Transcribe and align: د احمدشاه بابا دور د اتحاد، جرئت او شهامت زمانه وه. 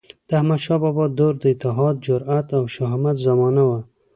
د 0.27 0.29
احمدشاه 0.39 0.79
بابا 0.83 1.05
دور 1.19 1.33
د 1.41 1.43
اتحاد، 1.53 1.95
جرئت 2.05 2.47
او 2.57 2.63
شهامت 2.75 3.15
زمانه 3.25 3.63
وه. 3.69 3.79